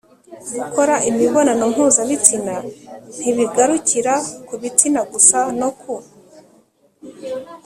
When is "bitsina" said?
4.61-4.99